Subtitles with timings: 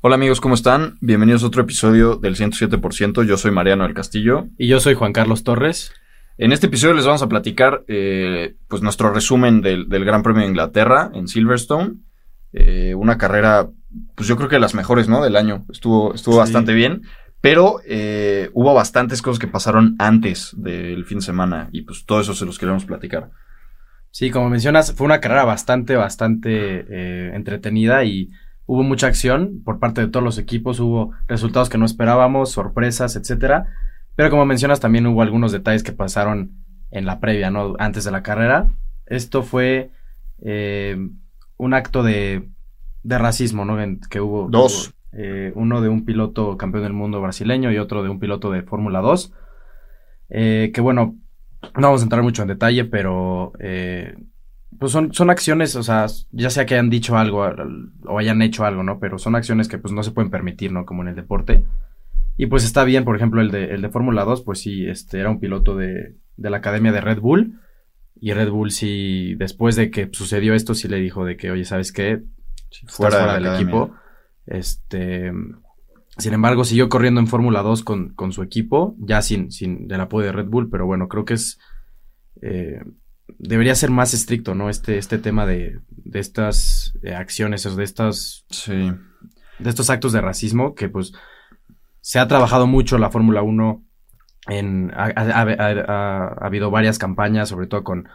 [0.00, 0.96] Hola amigos, ¿cómo están?
[1.00, 3.24] Bienvenidos a otro episodio del 107%.
[3.24, 4.46] Yo soy Mariano del Castillo.
[4.56, 5.92] Y yo soy Juan Carlos Torres.
[6.36, 10.50] En este episodio les vamos a platicar eh, pues nuestro resumen del, Gran Premio de
[10.50, 11.96] Inglaterra en Silverstone.
[12.52, 13.70] Eh, una carrera,
[14.14, 15.20] pues yo creo que de las mejores, ¿no?
[15.20, 15.66] Del año.
[15.68, 17.02] Estuvo, estuvo bastante bien.
[17.40, 22.20] Pero eh, hubo bastantes cosas que pasaron antes del fin de semana y pues todo
[22.20, 23.30] eso se los queremos platicar.
[24.12, 28.30] Sí, como mencionas, fue una carrera bastante, bastante entretenida y
[28.68, 33.16] hubo mucha acción por parte de todos los equipos, hubo resultados que no esperábamos, sorpresas,
[33.16, 33.66] etcétera.
[34.14, 36.52] Pero como mencionas, también hubo algunos detalles que pasaron
[36.90, 37.74] en la previa, ¿no?
[37.78, 38.68] Antes de la carrera.
[39.06, 39.90] Esto fue
[40.42, 40.98] eh,
[41.56, 42.46] un acto de,
[43.02, 43.78] de racismo, ¿no?
[44.10, 44.48] que hubo.
[44.50, 44.94] Dos.
[45.12, 48.62] Eh, uno de un piloto campeón del mundo brasileño y otro de un piloto de
[48.62, 49.32] Fórmula 2.
[50.28, 51.16] Eh, que bueno,
[51.62, 53.54] no vamos a entrar mucho en detalle, pero
[54.78, 57.46] pues son, son acciones, o sea, ya sea que hayan dicho algo
[58.04, 58.98] o hayan hecho algo, ¿no?
[58.98, 60.84] Pero son acciones que pues no se pueden permitir, ¿no?
[60.84, 61.64] Como en el deporte.
[62.36, 65.18] Y pues está bien, por ejemplo, el de, el de Fórmula 2, pues sí, este
[65.18, 67.58] era un piloto de, de la academia de Red Bull.
[68.20, 71.64] Y Red Bull sí, después de que sucedió esto, sí le dijo de que, oye,
[71.64, 72.22] ¿sabes qué?
[72.86, 73.92] fuera, del equipo.
[74.46, 75.32] Este,
[76.16, 80.00] sin embargo, siguió corriendo en Fórmula 2 con, con, su equipo, ya sin, sin el
[80.00, 81.58] apoyo de Red Bull, pero bueno, creo que es...
[82.42, 82.80] Eh,
[83.38, 84.68] debería ser más estricto, ¿no?
[84.68, 88.44] Este, este tema de, de estas eh, acciones, o de estas...
[88.50, 88.92] Sí.
[89.58, 91.12] De estos actos de racismo que pues
[92.00, 93.82] se ha trabajado mucho la Fórmula 1
[94.48, 94.92] en...
[94.94, 98.08] Ha, habido varias campañas, sobre todo con...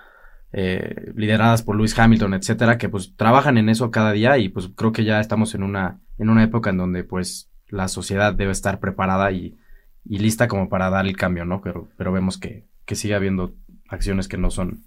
[0.56, 4.70] Eh, lideradas por Lewis Hamilton, etcétera, que pues trabajan en eso cada día y pues
[4.76, 8.52] creo que ya estamos en una, en una época en donde pues la sociedad debe
[8.52, 9.58] estar preparada y,
[10.06, 11.60] y lista como para dar el cambio, ¿no?
[11.62, 13.56] Pero, pero vemos que, que sigue habiendo
[13.90, 14.84] acciones que no son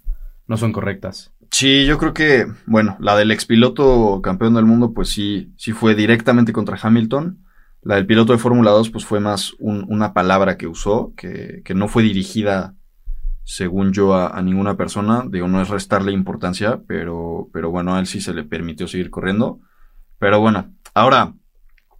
[0.47, 1.33] no son correctas.
[1.51, 5.95] Sí, yo creo que, bueno, la del expiloto campeón del mundo, pues sí, sí fue
[5.95, 7.43] directamente contra Hamilton.
[7.81, 11.73] La del piloto de Fórmula 2, pues fue más una palabra que usó, que, que,
[11.73, 12.75] no fue dirigida,
[13.43, 15.23] según yo, a, ninguna persona.
[15.29, 19.09] Digo, no es restarle importancia, pero, pero bueno, a él sí se le permitió seguir
[19.09, 19.59] corriendo.
[20.19, 21.33] Pero bueno, ahora,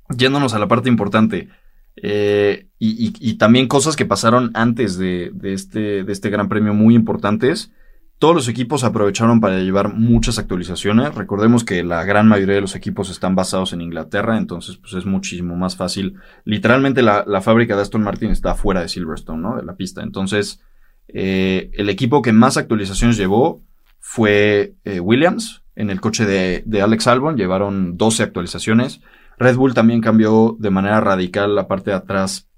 [0.09, 1.47] yéndonos a la parte importante,
[1.95, 6.73] eh, y, y, también cosas que pasaron antes de, de, este, de este gran premio
[6.73, 7.71] muy importantes.
[8.19, 11.13] Todos los equipos aprovecharon para llevar muchas actualizaciones.
[11.13, 15.05] Recordemos que la gran mayoría de los equipos están basados en Inglaterra, entonces pues es
[15.05, 16.15] muchísimo más fácil.
[16.43, 19.57] Literalmente la, fábrica de Aston Martin está fuera de Silverstone, ¿no?
[19.57, 20.01] De la pista.
[20.01, 20.61] Entonces,
[21.09, 23.63] eh, el equipo que más actualizaciones llevó
[23.99, 25.63] fue eh, Williams.
[25.75, 28.99] En el coche de, de Alex Albon llevaron 12 actualizaciones.
[29.37, 32.49] Red Bull también cambió de manera radical la parte de atrás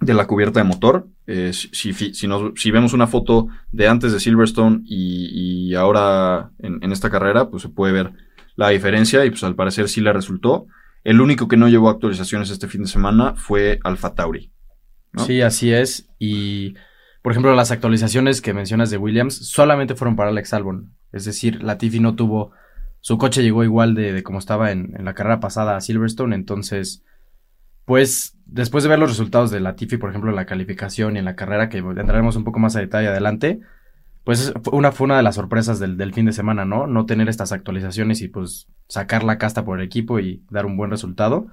[0.00, 1.06] de la cubierta de motor.
[1.26, 7.50] Eh, si, si, vemos una foto de antes de Silverstone y, ahora en, esta carrera,
[7.50, 8.12] pues se puede ver
[8.56, 10.66] la diferencia y pues al parecer sí le resultó.
[11.04, 14.52] El único que no llevó actualizaciones este fin de semana fue Alfa Tauri.
[15.26, 16.08] Sí, así es.
[16.18, 16.74] Y,
[17.22, 20.94] por ejemplo, las actualizaciones que mencionas de Williams solamente fueron para Alex Albon.
[21.12, 22.52] Es decir, Latifi no tuvo...
[23.02, 26.34] Su coche llegó igual de, de como estaba en, en la carrera pasada a Silverstone,
[26.34, 27.02] entonces
[27.84, 31.18] pues después de ver los resultados de la Tifi, por ejemplo, en la calificación y
[31.20, 33.60] en la carrera, que entraremos un poco más a detalle adelante,
[34.24, 36.86] pues una, fue una de las sorpresas del, fin de semana, ¿no?
[36.86, 40.76] No tener estas actualizaciones y pues sacar la casta por el equipo y dar un
[40.76, 41.46] buen resultado.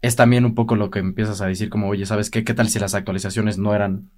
[0.00, 2.44] Es también un poco lo que empiezas a decir como, oye, ¿sabes qué?
[2.44, 4.10] ¿Qué tal si las actualizaciones no eran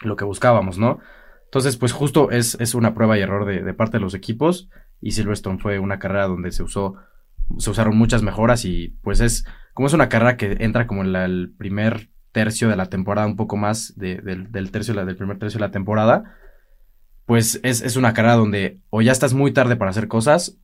[0.00, 1.00] lo que buscábamos, ¿no?
[1.46, 4.68] Entonces, pues justo es, es una prueba y error de, de parte de los equipos
[5.00, 6.96] y Silverstone fue una carrera donde se usó,
[7.58, 9.44] se usaron muchas mejoras y pues es
[9.74, 13.36] como es una carrera que entra como en el primer tercio de la temporada, un
[13.36, 16.36] poco más del, tercio, del primer tercio de la temporada,
[17.26, 20.58] pues es, una carrera donde o ya estás muy tarde para hacer cosas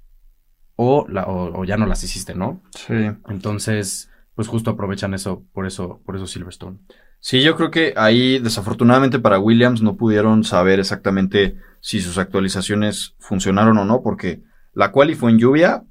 [0.76, 2.62] o, o, ya no las hiciste, ¿no?
[2.74, 2.94] Sí.
[3.28, 6.78] Entonces, pues justo aprovechan eso, por eso, por eso Silverstone.
[7.20, 13.14] Sí, yo creo que ahí desafortunadamente para Williams no pudieron saber exactamente si sus actualizaciones
[13.18, 14.42] funcionaron o no, porque
[14.72, 15.84] la quali fue en lluvia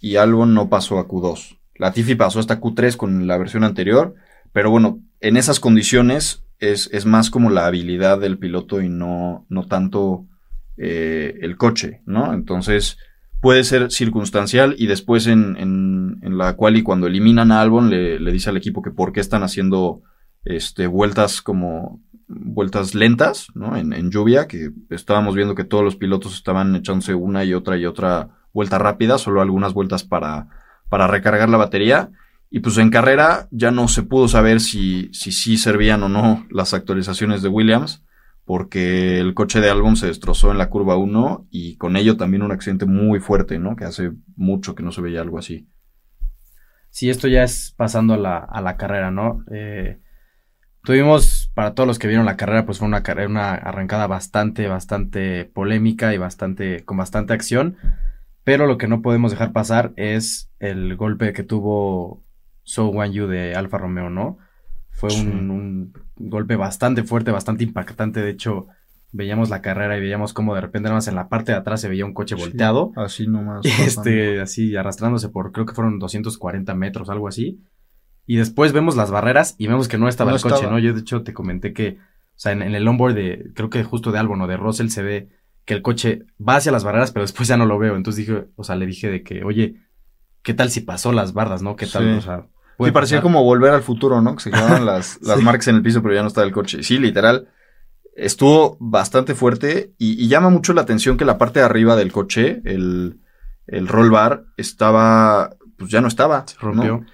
[0.00, 1.58] y algo no pasó a Q2.
[1.76, 4.14] La Tiffy pasó hasta Q3 con la versión anterior,
[4.52, 9.46] pero bueno, en esas condiciones es, es más como la habilidad del piloto y no,
[9.48, 10.26] no tanto
[10.76, 12.32] eh, el coche, ¿no?
[12.32, 12.98] Entonces
[13.40, 17.90] puede ser circunstancial y después en, en, en la cual y cuando eliminan a Albon
[17.90, 20.02] le, dice al equipo que por qué están haciendo
[20.44, 23.76] este, vueltas como vueltas lentas, ¿no?
[23.76, 27.86] En lluvia, que estábamos viendo que todos los pilotos estaban echándose una y otra y
[27.86, 30.48] otra vuelta rápida, solo algunas vueltas para
[30.88, 32.10] para recargar la batería.
[32.48, 36.46] Y pues en carrera ya no se pudo saber si sí si, servían o no
[36.50, 38.04] las actualizaciones de Williams,
[38.44, 42.42] porque el coche de Albon se destrozó en la curva 1 y con ello también
[42.42, 43.74] un accidente muy fuerte, ¿no?
[43.74, 45.68] Que hace mucho que no se veía algo así.
[46.90, 49.44] Sí, esto ya es pasando a la, a la carrera, ¿no?
[49.50, 49.98] Eh,
[50.84, 55.44] tuvimos, para todos los que vieron la carrera, pues fue una, una arrancada bastante, bastante
[55.44, 57.76] polémica y bastante, con bastante acción.
[58.46, 62.22] Pero lo que no podemos dejar pasar es el golpe que tuvo
[62.62, 64.38] So Wan Yu de Alfa Romeo, ¿no?
[64.92, 68.20] Fue un, un, golpe bastante fuerte, bastante impactante.
[68.20, 68.68] De hecho,
[69.10, 71.80] veíamos la carrera y veíamos cómo de repente nada más en la parte de atrás
[71.80, 72.92] se veía un coche volteado.
[72.94, 73.66] Así nomás.
[73.84, 77.60] Este, así arrastrándose por, creo que fueron 240 metros, algo así.
[78.26, 80.78] Y después vemos las barreras y vemos que no estaba el coche, ¿no?
[80.78, 84.12] Yo de hecho te comenté que, o sea, en, el onboard de, creo que justo
[84.12, 85.30] de Albon o de Russell se ve
[85.66, 87.96] que el coche va hacia las barreras, pero después ya no lo veo.
[87.96, 89.82] Entonces dije, o sea, le dije de que, oye,
[90.42, 91.76] ¿qué tal si pasó las bardas, no?
[91.76, 92.16] ¿Qué tal?
[92.16, 92.46] O sea,
[92.92, 94.36] parecía como volver al futuro, ¿no?
[94.36, 96.82] Que se quedaban las, las marcas en el piso, pero ya no estaba el coche.
[96.82, 97.48] Sí, literal
[98.16, 102.62] estuvo bastante fuerte y, llama mucho la atención que la parte de arriba del coche,
[102.64, 103.20] el,
[103.66, 106.46] el roll bar, estaba, pues ya no estaba.
[106.46, 107.04] Se rompió.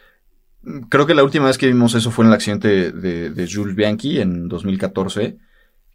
[0.89, 4.21] Creo que la última vez que vimos eso fue en el accidente de, Jules Bianchi
[4.21, 5.39] en 2014,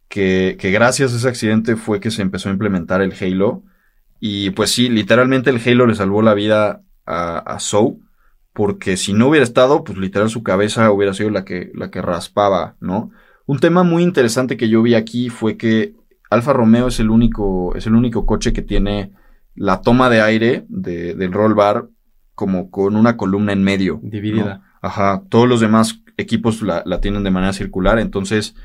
[0.08, 3.64] que, que, gracias a ese accidente fue que se empezó a implementar el Halo.
[4.20, 7.98] Y pues sí, literalmente el Halo le salvó la vida a, a Soul,
[8.54, 12.02] porque si no hubiera estado, pues literal su cabeza hubiera sido la que, la que
[12.02, 13.12] raspaba, ¿no?
[13.46, 15.94] Un tema muy interesante que yo vi aquí fue que
[16.30, 19.14] Alfa Romeo es el único, es el único coche que tiene
[19.56, 21.88] la toma de aire del roll bar
[22.36, 24.00] como con una columna en medio.
[24.04, 24.62] Dividida.
[24.82, 25.24] Ajá.
[25.30, 28.00] Todos los demás equipos la, tienen de manera circular.
[28.00, 28.56] Entonces,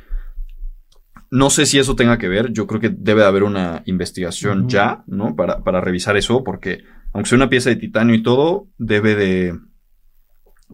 [1.32, 2.52] no sé si eso tenga que ver.
[2.52, 5.34] Yo creo que debe de haber una investigación ya, ¿no?
[5.34, 6.84] Para, para revisar eso, porque
[7.14, 9.58] aunque sea una pieza de titanio y todo, debe de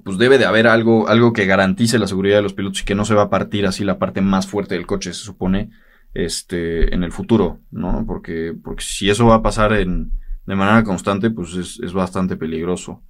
[0.04, 2.96] pues debe de haber algo, algo que garantice la seguridad de los pilotos y que
[2.96, 5.70] no se va a partir así la parte más fuerte del coche, se supone,
[6.12, 8.04] este, en el futuro, ¿no?
[8.06, 10.12] Porque, porque si eso va a pasar en,
[10.46, 13.02] de manera constante, pues es, bastante peligroso.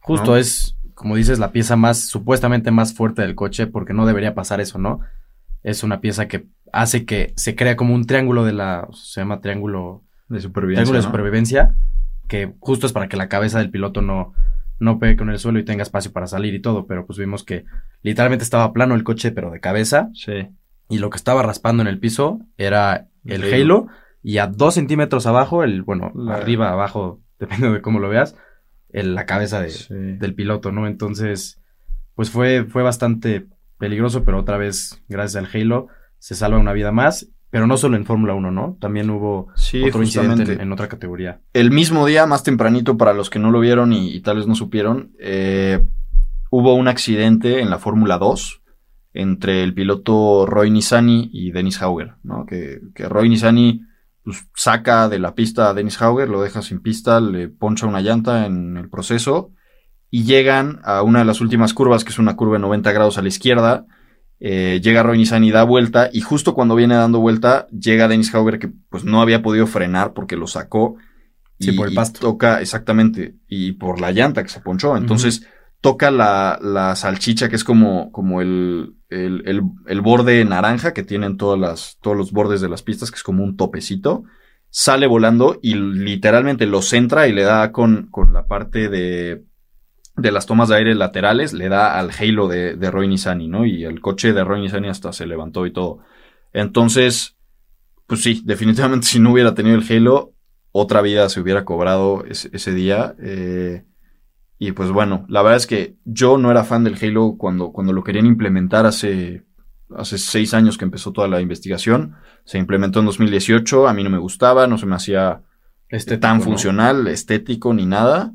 [0.00, 4.34] Justo es, como dices, la pieza más, supuestamente más fuerte del coche, porque no debería
[4.34, 5.00] pasar eso, ¿no?
[5.62, 9.40] Es una pieza que hace que se crea como un triángulo de la, se llama
[9.40, 10.82] triángulo de supervivencia.
[10.82, 11.74] Triángulo de supervivencia,
[12.28, 14.34] que justo es para que la cabeza del piloto no,
[14.78, 17.44] no pegue con el suelo y tenga espacio para salir y todo, pero pues vimos
[17.44, 17.64] que
[18.02, 20.10] literalmente estaba plano el coche, pero de cabeza.
[20.14, 20.48] Sí.
[20.88, 23.86] Y lo que estaba raspando en el piso era el, halo.
[24.22, 28.36] y a dos centímetros abajo, el, bueno, arriba, abajo, depende de cómo lo veas,
[28.90, 30.86] el, la cabeza del piloto, ¿no?
[30.86, 31.62] Entonces,
[32.14, 33.46] pues fue, fue bastante
[33.78, 35.88] peligroso, pero otra vez, gracias al halo,
[36.24, 38.76] se salva una vida más pero no solo en Fórmula 1, ¿no?
[38.80, 39.46] También hubo
[39.86, 41.38] otro incidente en, otra categoría.
[41.52, 44.56] El mismo día, más tempranito, para los que no lo vieron y, tal vez no
[44.56, 45.86] supieron, eh,
[46.50, 48.60] hubo un accidente en la Fórmula 2
[49.12, 52.44] entre el piloto Roy Nissani y Dennis Hauger, ¿no?
[52.44, 53.82] Que, que Roy Nissani
[54.24, 58.00] pues, saca de la pista a Dennis Hauger, lo deja sin pista, le poncha una
[58.00, 59.52] llanta en el proceso
[60.10, 63.16] y llegan a una de las últimas curvas, que es una curva de 90 grados
[63.16, 63.86] a la izquierda,
[64.40, 68.58] eh, llega Roy y da vuelta, y justo cuando viene dando vuelta, llega Dennis Hauger
[68.58, 70.96] que pues no había podido frenar porque lo sacó.
[71.60, 72.20] Sí, por el pasto.
[72.20, 74.96] toca, exactamente, y por la llanta que se ponchó.
[74.96, 75.46] Entonces,
[75.80, 81.36] toca la, la, salchicha, que es como, como el, el, el, borde naranja que tienen
[81.36, 84.24] todas las, todos los bordes de las pistas, que es como un topecito.
[84.68, 89.44] Sale volando y literalmente lo centra y le da con, con la parte de,
[90.16, 93.66] de las tomas de aire laterales le da al Halo de, de Roy Nissani, ¿no?
[93.66, 96.00] Y el coche de Roy Nissani hasta se levantó y todo.
[96.52, 97.36] Entonces,
[98.06, 100.32] pues sí, definitivamente si no hubiera tenido el Halo,
[100.72, 103.14] otra vida se hubiera cobrado ese, día.
[103.20, 103.84] Eh,
[104.58, 107.92] y pues bueno, la verdad es que yo no era fan del Halo cuando, cuando
[107.92, 109.44] lo querían implementar hace,
[109.96, 112.16] hace seis años que empezó toda la investigación.
[112.44, 115.42] Se implementó en 2018, a mí no me gustaba, no se me hacía
[116.20, 118.32] tan funcional, estético ni nada.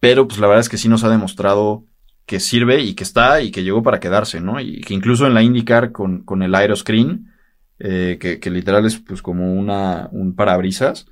[0.00, 1.84] Pero pues la verdad es que sí nos ha demostrado
[2.26, 4.60] que sirve y que está y que llegó para quedarse, ¿no?
[4.60, 7.32] Y que incluso en la IndyCar con, con el Aeroscreen,
[7.78, 11.06] eh, que, que, literal es pues como una, un parabrisas,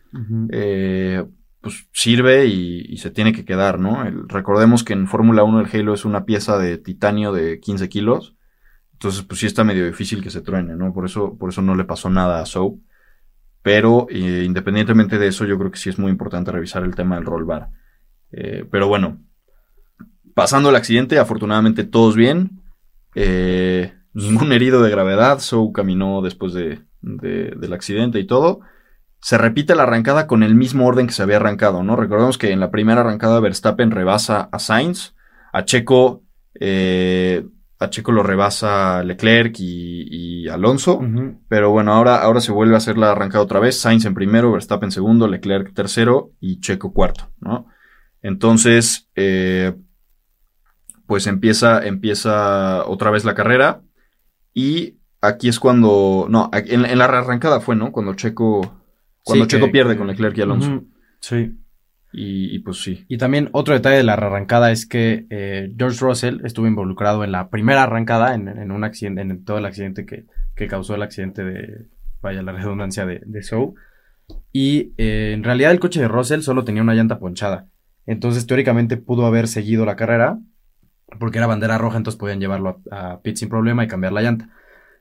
[0.51, 1.25] eh,
[1.61, 4.05] pues sirve y, se tiene que quedar, ¿no?
[4.29, 8.37] recordemos que en Fórmula 1 el Halo es una pieza de titanio de 15 kilos,
[8.93, 10.93] entonces pues sí está medio difícil que se truene, ¿no?
[10.93, 12.79] Por eso, por eso no le pasó nada a Soap.
[13.63, 17.15] Pero eh, independientemente de eso, yo creo que sí es muy importante revisar el tema
[17.15, 17.71] del roll bar.
[18.33, 19.19] Eh, pero bueno,
[20.35, 22.63] pasando el accidente, afortunadamente todos bien.
[23.15, 25.41] Eh, ningún herido de gravedad.
[25.41, 28.61] So caminó después de, del accidente y todo.
[29.21, 31.97] Se repite la arrancada con el mismo orden que se había arrancado, ¿no?
[31.97, 35.17] Recordemos que en la primera arrancada Verstappen rebasa a Sainz,
[35.53, 36.23] a Checo,
[36.61, 37.45] eh,
[37.81, 41.01] a Checo lo rebasa Leclerc y, Alonso,
[41.49, 44.53] pero bueno, ahora, ahora se vuelve a hacer la arrancada otra vez, Sainz en primero,
[44.53, 47.67] Verstappen segundo, Leclerc tercero y Checo cuarto, ¿no?
[48.23, 49.75] Entonces, eh,
[51.07, 53.81] pues empieza, empieza otra vez la carrera
[54.55, 57.93] y aquí es cuando, no, en, en la arrancada fue, ¿no?
[57.93, 58.81] Cuando Checo,
[59.23, 60.85] cuando Sí, Checo que- pierde que- con Leclerc y Alonso.
[61.21, 61.57] Sí.
[62.13, 63.05] y, y pues sí.
[63.09, 67.33] Y también otro detalle de la arrancada es que eh, George Russell estuvo involucrado en
[67.33, 71.03] la primera arrancada, en, en un accidente, en todo el accidente que, que causó el
[71.03, 71.87] accidente de,
[72.21, 73.75] vaya la redundancia de, de Zhou.
[74.53, 77.67] Y eh, en realidad el coche de Russell solo tenía una llanta ponchada.
[78.09, 80.39] Entonces teóricamente pudo haber seguido la carrera
[81.21, 84.23] porque era bandera roja, entonces podían llevarlo a, a pit sin problema y cambiar la
[84.23, 84.51] llanta.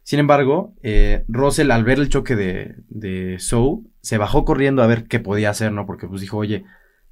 [0.04, 4.88] Sin embargo, eh, Russell al ver el choque de, de Zhou, se bajó corriendo a
[4.88, 5.86] ver qué podía hacer, ¿no?
[5.86, 6.64] Porque pues dijo, oye,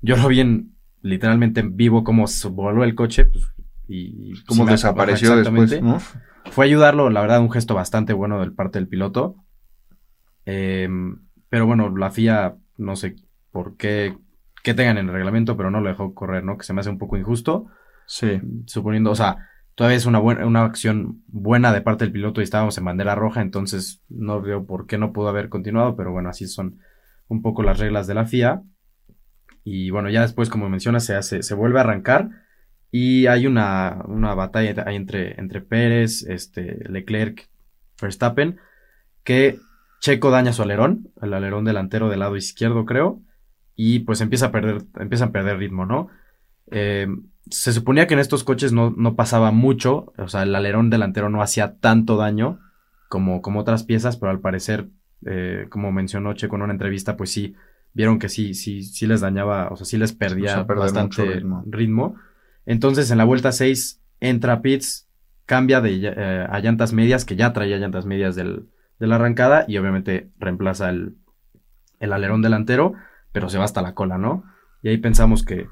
[0.02, 3.46] yo lo vi en, literalmente en vivo cómo se voló el coche pues,
[3.88, 5.80] y Como sí me- desapareció después.
[6.52, 9.36] Fue ayudarlo, la verdad, un gesto bastante bueno del parte del piloto.
[10.46, 10.88] Eh,
[11.50, 13.16] pero bueno, la FIA, no sé
[13.52, 14.16] por qué,
[14.66, 16.58] qué tengan en el reglamento, pero no lo dejó correr, ¿no?
[16.58, 17.68] Que se me hace un poco injusto
[18.08, 18.42] Sí.
[18.66, 22.44] suponiendo, o sea, todavía es una buena, una acción buena de parte del piloto y
[22.44, 26.30] estábamos en bandera roja, entonces no veo por qué no pudo haber continuado, pero bueno,
[26.30, 26.80] así son
[27.28, 28.64] un poco las reglas de la FIA.
[29.64, 32.30] Y bueno, ya después, como mencionas, se hace, se vuelve a arrancar
[32.92, 37.48] y hay una, una batalla ahí entre, entre Pérez, este, Leclerc,
[38.02, 38.58] Verstappen,
[39.24, 39.58] que
[40.00, 43.22] Checo daña su alerón, el alerón delantero del lado izquierdo, creo,
[43.76, 46.10] y pues empieza a perder, empieza a perder ritmo, ¿no?
[46.72, 47.08] Eh,
[47.50, 51.30] se suponía que en estos coches no, no pasaba mucho, o sea, el alerón delantero
[51.30, 52.60] no hacía tanto daño
[53.08, 54.88] como, como otras piezas, pero al parecer,
[55.26, 57.56] eh, como mencionó Checo en una entrevista, pues sí,
[57.94, 60.84] vieron que sí, sí, sí les dañaba, o sea, sí les perdía O sea, perder
[60.84, 61.64] bastante ritmo.
[61.68, 62.16] ritmo.
[62.66, 65.08] Entonces, en la vuelta 6, entra Pitts,
[65.46, 68.66] cambia de, eh, a llantas medias, que ya traía llantas medias del,
[69.00, 71.16] de la arrancada, y obviamente reemplaza el,
[72.00, 72.94] el alerón delantero,
[73.36, 74.46] pero se va hasta la cola, ¿no?
[74.82, 75.68] Y ahí pensamos que,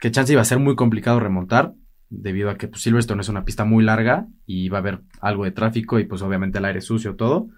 [0.00, 1.72] que chance iba a ser muy complicado remontar,
[2.10, 5.44] debido a que pues, Silverstone es una pista muy larga y va a haber algo
[5.44, 7.50] de tráfico y pues obviamente el aire sucio, todo.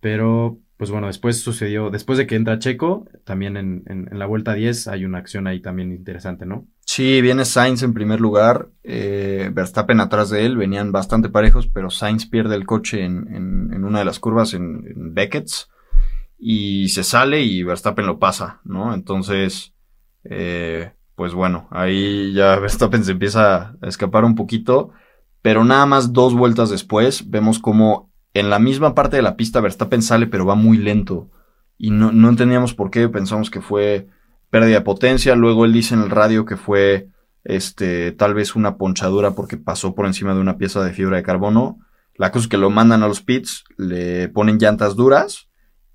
[0.00, 4.86] Pero, pues bueno, después sucedió, después de que entra Checo, también en, la vuelta 10
[4.88, 6.66] hay una acción ahí también interesante, ¿no?
[6.84, 11.88] Sí, viene Sainz en primer lugar, eh, Verstappen atrás de él, venían bastante parejos, pero
[11.88, 15.70] Sainz pierde el coche en, en- una de las curvas en Beckett's
[16.46, 18.92] y se sale y Verstappen lo pasa, ¿no?
[18.92, 19.72] Entonces,
[20.24, 24.90] eh, pues bueno, ahí ya Verstappen se empieza a escapar un poquito,
[25.40, 29.62] pero nada más dos vueltas después vemos como en la misma parte de la pista
[29.62, 31.30] Verstappen sale, pero va muy lento
[31.78, 34.08] y no, no entendíamos por qué, pensamos que fue
[34.50, 35.34] pérdida de potencia.
[35.36, 37.08] Luego él dice en el radio que fue
[37.44, 41.22] este tal vez una ponchadura porque pasó por encima de una pieza de fibra de
[41.22, 41.78] carbono.
[42.16, 45.48] La cosa es que lo mandan a los pits, le ponen llantas duras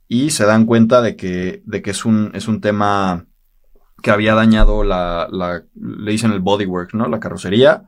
[0.10, 3.28] y se dan cuenta de que, de que es, un, es un tema
[4.04, 7.08] que había dañado la, la, le dicen el bodywork, ¿no?
[7.08, 7.84] La carrocería,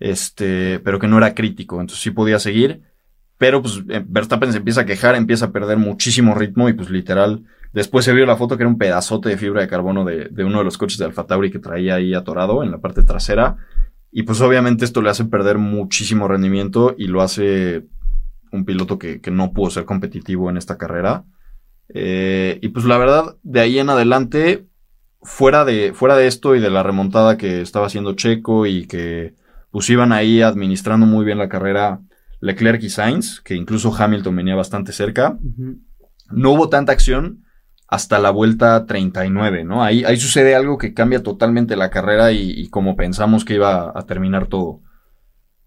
[0.00, 2.82] este, pero que no era crítico, entonces sí podía seguir.
[3.36, 6.90] Pero pues eh, Verstappen se empieza a quejar, empieza a perder muchísimo ritmo y pues
[6.90, 10.28] literal Después se vio la foto que era un pedazote de fibra de carbono de,
[10.30, 13.02] de, uno de los coches de Alfa Tauri que traía ahí atorado en la parte
[13.02, 13.56] trasera.
[14.10, 17.84] Y pues obviamente esto le hace perder muchísimo rendimiento y lo hace
[18.50, 21.24] un piloto que, que no pudo ser competitivo en esta carrera.
[21.94, 24.66] Eh, y pues la verdad, de ahí en adelante,
[25.22, 29.34] fuera de, fuera de esto y de la remontada que estaba haciendo Checo y que
[29.70, 32.00] pues iban ahí administrando muy bien la carrera
[32.40, 35.80] Leclerc y Sainz, que incluso Hamilton venía bastante cerca, uh -huh.
[36.30, 37.44] no hubo tanta acción
[37.88, 39.82] hasta la vuelta 39, ¿no?
[39.82, 43.98] Ahí, ahí sucede algo que cambia totalmente la carrera y, y como pensamos que iba
[43.98, 44.80] a terminar todo.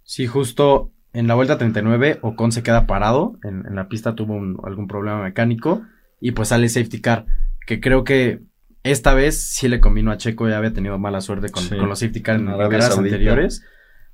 [0.03, 4.35] Sí, justo en la vuelta 39, Ocon se queda parado, en, en la pista tuvo
[4.35, 5.83] un, algún problema mecánico
[6.21, 7.25] y pues sale safety car,
[7.67, 8.39] que creo que
[8.83, 11.75] esta vez sí le convino a Checo, ya había tenido mala suerte con, sí.
[11.75, 13.65] con los safety car en, en carreras anteriores.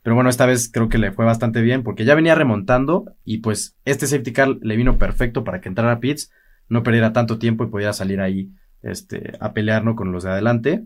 [0.04, 3.40] Pero bueno, esta vez creo que le fue bastante bien porque ya venía remontando y
[3.40, 6.32] pues este safety car le vino perfecto para que entrara a pits,
[6.70, 8.50] no perdiera tanto tiempo y pudiera salir ahí
[8.82, 9.96] este, a pelear ¿no?
[9.96, 10.86] con los de adelante.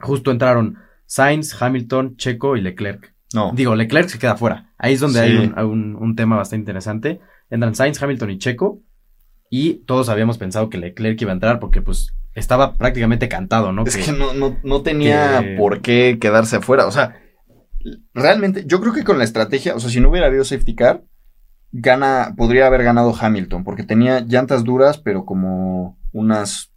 [0.00, 3.14] Justo entraron Sainz, Hamilton, Checo y Leclerc.
[3.34, 3.52] No.
[3.54, 4.72] Digo, Leclerc se queda fuera.
[4.78, 5.26] Ahí es donde sí.
[5.26, 7.20] hay un, un, un, tema bastante interesante.
[7.50, 8.80] Entran Sainz, Hamilton y Checo.
[9.54, 13.84] Y todos habíamos pensado que Leclerc iba a entrar porque pues estaba prácticamente cantado, ¿no?
[13.84, 15.56] Es que, que no, no, no, tenía que...
[15.58, 16.86] por qué quedarse afuera.
[16.86, 17.20] O sea,
[18.14, 21.04] realmente, yo creo que con la estrategia, o sea, si no hubiera habido safety car,
[21.70, 26.72] gana, podría haber ganado Hamilton, porque tenía llantas duras, pero como unas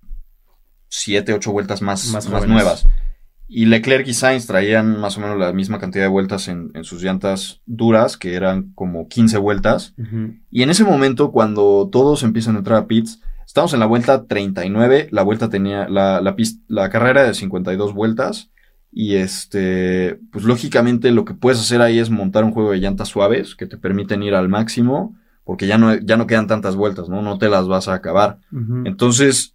[0.89, 2.85] 7, 8 vueltas más, más, más nuevas.
[3.47, 6.83] Y Leclerc y Sainz traían más o menos la misma cantidad de vueltas en, en
[6.83, 9.93] sus llantas duras, que eran como 15 vueltas.
[9.97, 10.41] Uh -huh.
[10.49, 14.25] Y en ese momento, cuando todos empiezan a entrar a pits, estamos en la vuelta
[14.25, 16.35] 39, la vuelta tenía, la, la,
[16.67, 18.49] la carrera de 52 vueltas,
[18.97, 23.09] Y este, pues lógicamente lo que puedes hacer ahí es montar un juego de llantas
[23.09, 27.09] suaves que te permiten ir al máximo, porque ya no, ya no quedan tantas vueltas,
[27.09, 27.21] ¿no?
[27.21, 28.39] No te las vas a acabar.
[28.85, 29.54] Entonces,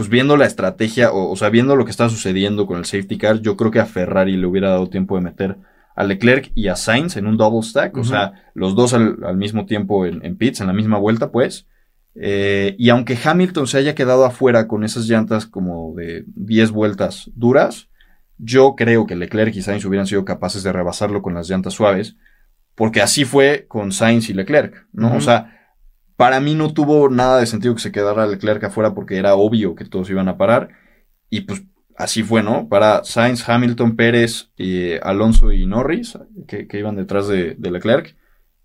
[0.00, 3.18] pues viendo la estrategia, o, o, sea, viendo lo que está sucediendo con el safety
[3.18, 5.58] car, yo creo que a Ferrari le hubiera dado tiempo de meter
[5.94, 9.66] a Leclerc y a Sainz en un double stack, o sea, los dos al, mismo
[9.66, 11.66] tiempo en, en, pits, en la misma vuelta, pues.
[12.14, 17.30] Eh, y aunque Hamilton se haya quedado afuera con esas llantas como de 10 vueltas
[17.34, 17.90] duras,
[18.38, 22.16] yo creo que Leclerc y Sainz hubieran sido capaces de rebasarlo con las llantas suaves,
[22.74, 25.14] porque así fue con Sainz y Leclerc, ¿no?
[25.14, 25.59] O sea,
[26.20, 29.74] para mí no tuvo nada de sentido que se quedara Leclerc afuera porque era obvio
[29.74, 30.68] que todos iban a parar.
[31.30, 31.62] Y pues
[31.96, 32.68] así fue, ¿no?
[32.68, 34.50] Para Sainz, Hamilton, Pérez,
[35.02, 38.16] Alonso y Norris, que, iban detrás de, Leclerc,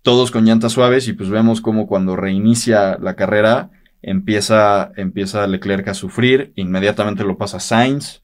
[0.02, 3.70] todos con llantas suaves y pues vemos como cuando reinicia la carrera
[4.02, 8.22] empieza, empieza Leclerc a sufrir, inmediatamente lo pasa Sainz,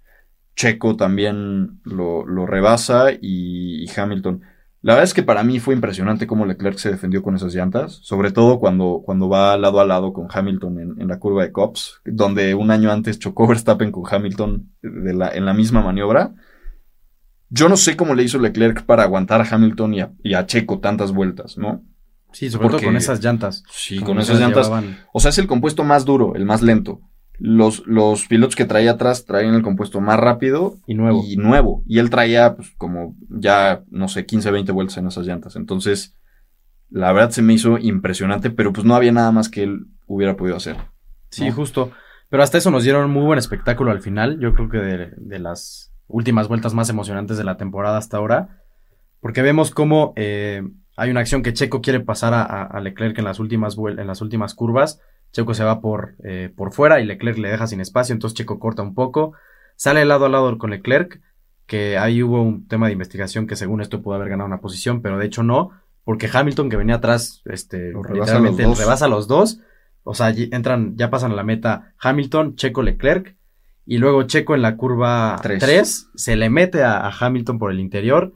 [0.56, 4.42] Checo también lo rebasa y, Hamilton.
[4.82, 8.00] La verdad es que para mí fue impresionante cómo Leclerc se defendió con esas llantas,
[8.02, 12.00] sobre todo cuando, cuando va lado a lado con Hamilton en, la curva de Cops,
[12.04, 16.34] donde un año antes chocó Verstappen con Hamilton de la, en la misma maniobra.
[17.48, 21.12] Yo no sé cómo le hizo Leclerc para aguantar a Hamilton y a, Checo tantas
[21.12, 21.84] vueltas, ¿no?
[22.32, 23.62] Sí, sobre todo con esas llantas.
[23.70, 24.68] Sí, con esas llantas.
[25.12, 27.02] O sea, es el compuesto más duro, el más lento
[27.44, 31.24] los, los pilotos que traía atrás traían el compuesto más rápido y nuevo.
[31.26, 31.82] Y nuevo.
[31.88, 35.56] Y él traía, pues, como ya, no sé, 15, 20 vueltas en esas llantas.
[35.56, 36.14] Entonces,
[36.88, 40.36] la verdad se me hizo impresionante, pero pues no había nada más que él hubiera
[40.36, 40.76] podido hacer.
[41.30, 41.90] Sí, justo.
[42.28, 44.38] Pero hasta eso nos dieron muy buen espectáculo al final.
[44.38, 48.62] Yo creo que de, las últimas vueltas más emocionantes de la temporada hasta ahora.
[49.18, 50.62] Porque vemos cómo eh,
[50.96, 54.20] hay una acción que Checo quiere pasar a, a Leclerc en las últimas, en las
[54.20, 55.00] últimas curvas
[55.32, 58.58] Checo se va por, eh, por fuera y Leclerc le deja sin espacio, entonces Checo
[58.58, 59.32] corta un poco,
[59.76, 61.20] sale lado a lado con Leclerc,
[61.66, 65.00] que ahí hubo un tema de investigación que según esto pudo haber ganado una posición,
[65.00, 65.70] pero de hecho no,
[66.04, 69.60] porque Hamilton que venía atrás, este, literalmente rebasa a los dos,
[70.04, 73.36] o sea, entran, ya pasan a la meta Hamilton, Checo, Leclerc,
[73.86, 78.34] y luego Checo en la curva 3, se le mete a, Hamilton por el interior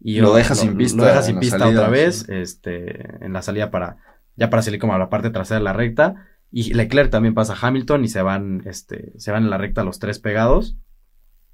[0.00, 0.98] y lo deja sin pista.
[0.98, 3.96] Lo deja sin pista otra vez, este, en la salida para,
[4.36, 6.28] ya para salir como a la parte trasera de la recta.
[6.56, 9.82] Y Leclerc también pasa a Hamilton y se van, este, se van en la recta
[9.82, 10.76] los tres pegados.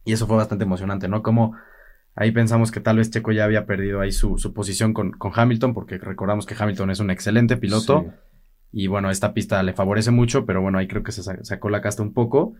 [0.04, 1.22] Y eso fue bastante emocionante, ¿no?
[1.22, 1.56] Como
[2.14, 5.96] ahí pensamos que tal vez Checo ya había perdido ahí su, posición con, Hamilton, porque
[5.96, 8.12] recordamos que Hamilton es un excelente piloto.
[8.72, 11.80] Y bueno, esta pista le favorece mucho, pero bueno, ahí creo que se sacó la
[11.80, 12.52] casta un poco.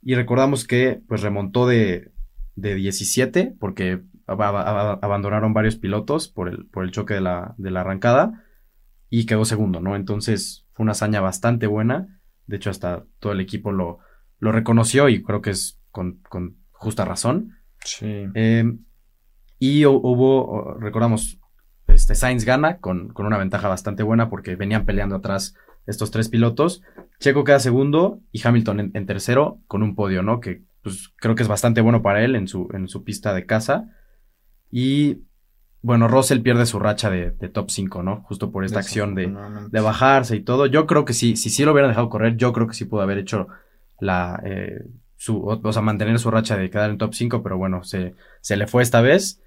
[0.00, 2.12] Y recordamos que pues remontó de,
[2.56, 7.82] de 17, porque abandonaron varios pilotos por el, por el choque de la, de la
[7.82, 8.42] arrancada.
[9.16, 9.94] Y quedó segundo, ¿no?
[9.94, 12.20] Entonces fue una hazaña bastante buena.
[12.48, 14.00] De hecho, hasta todo el equipo lo,
[14.40, 16.20] lo reconoció y creo que es con,
[16.72, 17.52] justa razón.
[17.84, 18.26] Sí.
[18.34, 18.80] Em,
[19.60, 21.38] y hubo, recordamos,
[21.86, 25.54] este Sainz gana con, con, una ventaja bastante buena porque venían peleando atrás
[25.86, 26.82] estos tres pilotos.
[27.20, 30.40] Checo queda segundo y Hamilton en, tercero con un podio, ¿no?
[30.40, 33.46] Que pues, creo que es bastante bueno para él en su, en su pista de
[33.46, 33.94] casa.
[34.72, 35.22] Y
[35.84, 38.22] bueno, Russell pierde su racha de, top 5, ¿no?
[38.22, 39.30] Justo por esta acción de,
[39.70, 40.64] de, bajarse y todo.
[40.64, 43.02] Yo creo que sí, si sí lo hubieran dejado correr, yo creo que sí pudo
[43.02, 43.48] haber hecho
[44.00, 44.82] la, eh,
[45.16, 48.56] su, o, sea, mantener su racha de quedar en top 5, pero bueno, se, se
[48.56, 49.42] le fue esta vez.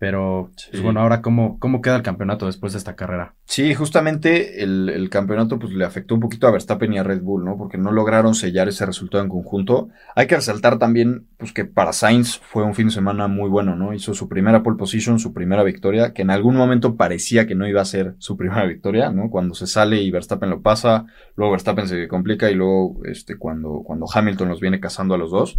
[0.00, 3.34] Pero, pues, bueno, ahora, ¿cómo, ¿cómo queda el campeonato después de esta carrera?
[3.44, 7.44] Sí, justamente el, campeonato pues, le afectó un poquito a Verstappen y a Red Bull,
[7.44, 7.58] ¿no?
[7.58, 9.90] Porque no lograron sellar ese resultado en conjunto.
[10.16, 13.76] Hay que resaltar también pues, que para Sainz fue un fin de semana muy bueno,
[13.76, 13.92] ¿no?
[13.92, 17.68] Hizo su primera pole position, su primera victoria, que en algún momento parecía que no
[17.68, 19.28] iba a ser su primera victoria, ¿no?
[19.28, 21.04] Cuando se sale y Verstappen lo pasa,
[21.36, 25.30] luego Verstappen se complica y luego este, cuando, cuando Hamilton los viene cazando a los
[25.30, 25.58] dos.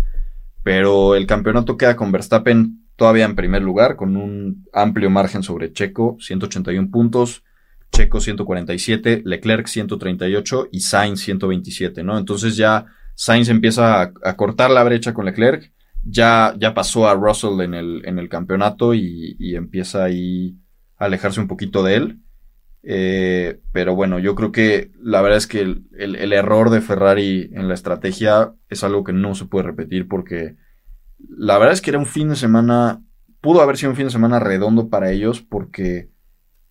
[0.64, 5.74] Pero el campeonato queda con Verstappen todavía en primer lugar, con un amplio margen sobre
[5.74, 7.44] Checo, 181 puntos,
[7.92, 12.20] Checo 147, Leclerc 138 y Sainz 127, ¿no?
[12.20, 12.86] Entonces ya
[13.16, 18.04] Sainz empieza a, cortar la brecha con Leclerc, ya, ya pasó a Russell en el,
[18.06, 20.60] en el campeonato y, empieza ahí
[21.00, 22.20] a alejarse un poquito de él.
[22.84, 27.68] Eh, pero bueno, yo creo que la verdad es que el error de Ferrari en
[27.68, 30.56] la estrategia es algo que no se puede repetir porque
[31.30, 33.02] la verdad es que era un fin de semana,
[33.42, 36.10] pudo haber sido un fin de semana redondo para ellos porque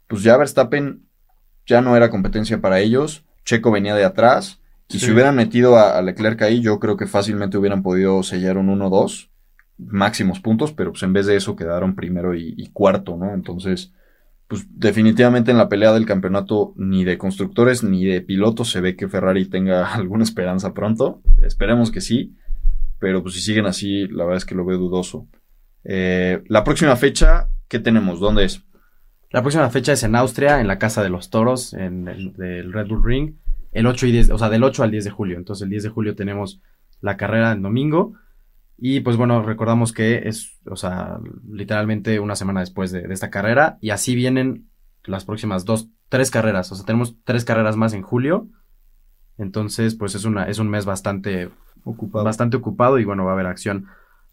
[0.06, 1.04] pues ya Verstappen
[1.66, 6.02] ya no era competencia para ellos, Checo venía de atrás y si hubieran metido a,
[6.02, 9.30] Leclerc ahí yo creo que fácilmente hubieran podido sellar un 1-2
[9.78, 13.32] máximos puntos, pero pues en vez de eso quedaron primero y, y cuarto, ¿no?
[13.32, 13.92] Entonces,
[14.50, 18.96] pues definitivamente en la pelea del campeonato ni de constructores ni de pilotos se ve
[18.96, 21.22] que Ferrari tenga alguna esperanza pronto.
[21.40, 22.34] Esperemos que sí.
[23.00, 25.26] Pero pues si siguen así, la verdad es que lo veo dudoso.
[25.82, 28.20] Eh, la próxima fecha, ¿qué tenemos?
[28.20, 28.62] ¿Dónde es?
[29.30, 32.34] La próxima fecha es en Austria, en la Casa de los Toros, en el
[32.72, 33.36] Red Bull Ring,
[33.72, 35.38] el 8 y 10, o sea, del 8 al 10 de julio.
[35.38, 36.60] Entonces, el 10 de julio tenemos
[37.00, 38.14] la carrera el domingo.
[38.76, 41.18] Y pues bueno, recordamos que es, o sea,
[41.50, 43.78] literalmente una semana después de, de esta carrera.
[43.80, 44.68] Y así vienen
[45.04, 46.70] las próximas dos, tres carreras.
[46.72, 48.48] O sea, tenemos tres carreras más en julio.
[49.38, 51.50] Entonces, pues es, una, es un mes bastante
[51.84, 53.86] Bastante ocupado y bueno, va a haber acción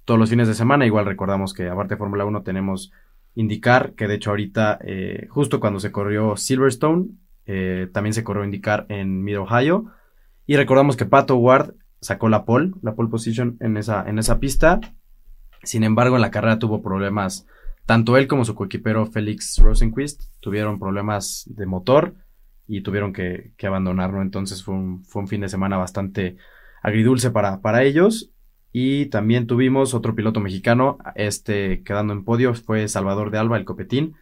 [0.05, 0.85] todos los fines de semana.
[0.85, 2.91] Igual recordamos que aparte de Fórmula 1 tenemos
[3.35, 7.09] indicar que de hecho ahorita, eh, justo cuando se corrió Silverstone,
[7.45, 9.85] eh, también se corrió indicar en Mid Ohio.
[10.47, 14.39] Y recordamos que Pato Ward sacó la pole, la pole position en esa, en esa
[14.39, 14.79] pista.
[15.61, 17.45] Sin embargo, en la carrera tuvo problemas.
[17.85, 22.15] Tanto él como su coequipero Félix Rosenquist tuvieron problemas de motor
[22.67, 24.21] y tuvieron que, que abandonarlo.
[24.21, 26.37] Entonces fue un, fue un fin de semana bastante
[26.81, 28.31] agridulce para, para ellos.
[28.71, 33.65] Y también tuvimos otro piloto mexicano, este quedando en podio, fue Salvador de Alba, el
[33.65, 34.15] copetín.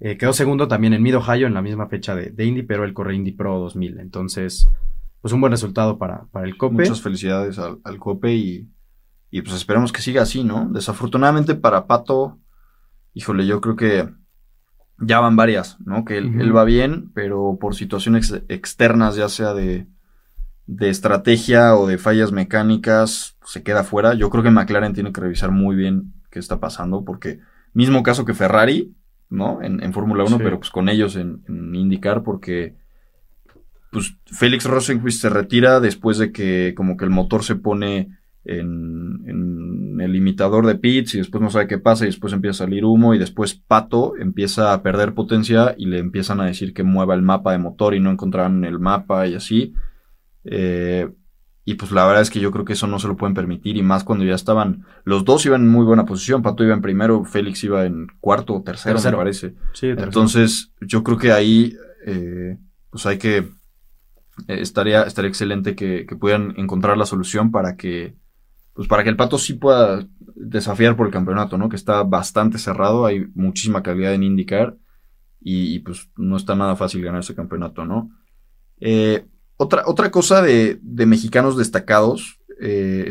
[0.00, 2.84] Eh, quedó segundo también en Mid Ohio en la misma fecha de, de, Indy, pero
[2.84, 3.98] él corre Indy Pro 2000.
[3.98, 4.68] Entonces,
[5.20, 6.74] pues un buen resultado para, para el Cope.
[6.74, 8.68] Muchas felicidades al, al Cope y,
[9.30, 10.68] y, pues esperemos que siga así, ¿no?
[10.70, 12.38] Desafortunadamente para Pato,
[13.14, 14.08] híjole, yo creo que
[15.00, 16.04] ya van varias, ¿no?
[16.04, 16.40] Que él, uh -huh.
[16.42, 19.88] él va bien, pero por situaciones ex externas, ya sea de,
[20.68, 24.12] de estrategia o de fallas mecánicas, se queda fuera.
[24.12, 27.40] Yo creo que McLaren tiene que revisar muy bien qué está pasando, porque
[27.72, 28.94] mismo caso que Ferrari,
[29.30, 29.62] ¿no?
[29.62, 30.42] En, en Fórmula 1, sí.
[30.44, 32.76] pero pues con ellos en, en IndyCar, porque
[33.90, 39.22] pues Félix Rosenquist se retira después de que como que el motor se pone en,
[39.26, 42.66] en, el limitador de pits y después no sabe qué pasa y después empieza a
[42.66, 46.82] salir humo y después Pato empieza a perder potencia y le empiezan a decir que
[46.82, 49.74] mueva el mapa de motor y no encontraban el mapa y así.
[50.50, 51.08] Eh,
[51.64, 53.76] y pues la verdad es que yo creo que eso no se lo pueden permitir
[53.76, 56.80] y más cuando ya estaban, los dos iban en muy buena posición, Pato iba en
[56.80, 59.18] primero, Félix iba en cuarto o tercero, tercero.
[59.18, 59.54] me parece.
[59.74, 61.74] Sí, Entonces yo creo que ahí
[62.06, 62.56] eh,
[62.88, 63.48] pues hay que, eh,
[64.48, 68.16] estaría, estaría excelente que, que pudieran encontrar la solución para que
[68.72, 70.06] pues para que el Pato sí pueda
[70.36, 71.68] desafiar por el campeonato, ¿no?
[71.68, 74.76] Que está bastante cerrado, hay muchísima calidad en IndyCar
[75.40, 78.10] y, y pues no está nada fácil ganar ese campeonato, ¿no?
[78.80, 79.26] Eh,
[79.58, 83.10] otra, otra cosa de, de mexicanos destacados eh,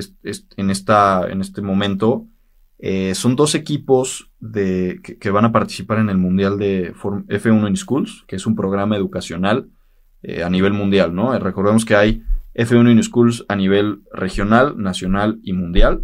[0.58, 2.26] en, esta, en este momento
[2.80, 7.78] eh, son dos equipos de, que, van a participar en el Mundial de F1 in
[7.78, 9.70] Schools, que es un programa educacional
[10.22, 11.38] eh, a nivel mundial, ¿no?
[11.38, 12.24] Recordemos que hay
[12.56, 16.04] F1 in Schools a nivel regional, nacional y mundial.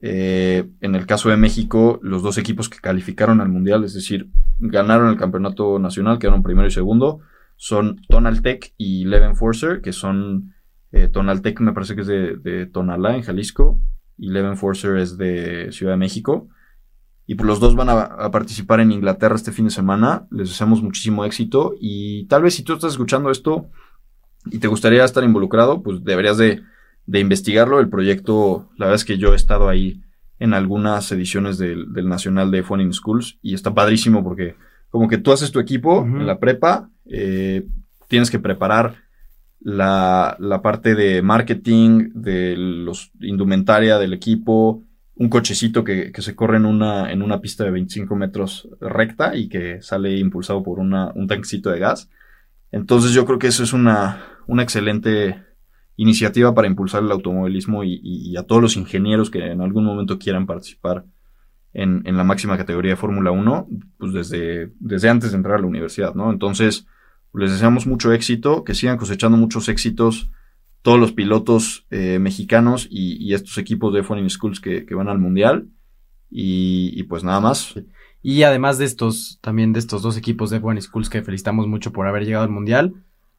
[0.00, 4.28] En el caso de México, los dos equipos que calificaron al mundial, es decir,
[4.60, 7.20] ganaron el campeonato nacional, quedaron primero y segundo,
[7.58, 10.54] son Tonaltec y Leven Forcer, que son
[10.92, 13.80] eh, Tonaltec me parece que es de, de, Tonalá, en Jalisco,
[14.16, 16.48] y Leven Forcer es de Ciudad de México.
[17.26, 20.26] Y pues los dos van a, a, participar en Inglaterra este fin de semana.
[20.30, 21.74] Les deseamos muchísimo éxito.
[21.78, 23.68] Y tal vez si tú estás escuchando esto,
[24.46, 26.62] y te gustaría estar involucrado, pues deberías de,
[27.06, 27.80] de, investigarlo.
[27.80, 30.00] El proyecto, la verdad es que yo he estado ahí
[30.38, 34.54] en algunas ediciones del, del Nacional de Phone Schools y está padrísimo porque
[34.88, 36.20] como que tú haces tu equipo uh -huh.
[36.20, 37.66] en la prepa, eh,
[38.08, 38.96] tienes que preparar
[39.60, 44.84] la, la, parte de marketing, de los indumentaria del equipo,
[45.16, 49.34] un cochecito que, que, se corre en una, en una pista de 25 metros recta
[49.34, 52.08] y que sale impulsado por una, un tanquecito de gas.
[52.70, 55.42] Entonces yo creo que eso es una, una excelente
[55.96, 59.84] iniciativa para impulsar el automovilismo y, y, y, a todos los ingenieros que en algún
[59.84, 61.04] momento quieran participar
[61.72, 63.68] en, en la máxima categoría de Fórmula 1,
[63.98, 66.30] pues desde, desde antes de entrar a la universidad, ¿no?
[66.30, 66.86] Entonces,
[67.34, 70.30] les deseamos mucho éxito, que sigan cosechando muchos éxitos
[70.82, 75.08] todos los pilotos eh, mexicanos y, y, estos equipos de F1 Schools que, que, van
[75.08, 75.68] al Mundial.
[76.30, 77.74] Y, y, pues nada más.
[78.22, 81.92] Y además de estos, también de estos dos equipos de F1 Schools que felicitamos mucho
[81.92, 82.94] por haber llegado al Mundial,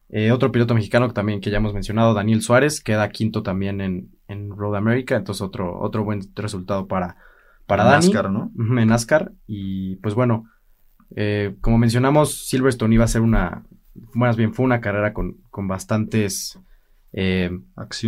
[0.09, 3.79] eh, otro piloto mexicano que también que ya hemos mencionado, Daniel Suárez, queda quinto también
[3.79, 7.17] en, en Road America, entonces otro, otro buen resultado para,
[7.67, 8.05] para en Dani.
[8.07, 8.51] NASCAR, ¿no?
[8.57, 9.31] En NASCAR.
[9.45, 10.45] Y pues bueno,
[11.15, 13.63] eh, como mencionamos, Silverstone iba a ser una,
[14.13, 16.59] más bien fue una carrera con, con bastantes
[17.13, 17.51] eh,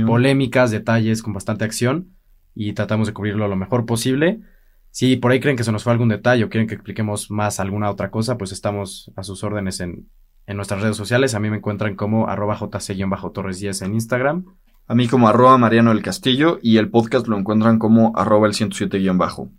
[0.05, 2.15] polémicas, detalles, con bastante acción
[2.53, 4.41] y tratamos de cubrirlo lo mejor posible.
[4.89, 7.59] Si por ahí creen que se nos fue algún detalle o quieren que expliquemos más
[7.59, 10.09] alguna otra cosa, pues estamos a sus órdenes en,
[10.47, 11.33] en nuestras redes sociales.
[11.33, 14.45] A mí me encuentran como arroba jc-torres 10 en Instagram.
[14.87, 18.53] A mí como arroba Mariano del Castillo y el podcast lo encuentran como arroba el
[18.53, 19.49] 107-bajo.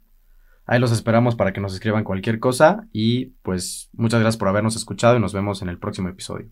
[0.73, 4.75] Ahí los esperamos para que nos escriban cualquier cosa y pues muchas gracias por habernos
[4.75, 6.49] escuchado y nos vemos en el próximo episodio.